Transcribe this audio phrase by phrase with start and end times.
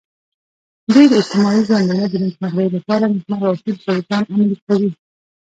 [0.93, 4.91] دوی د اجتماعي ژوندانه د نیکمرغۍ لپاره نیکمرغه اصول پر ځان عملي کوي.